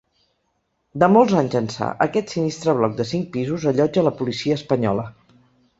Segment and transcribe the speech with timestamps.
[1.03, 5.07] De molts anys ençà, aquest sinistre bloc de cinc pisos allotja la policia espanyola.